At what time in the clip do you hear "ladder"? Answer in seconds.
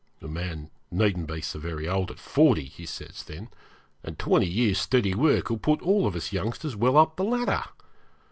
7.23-7.63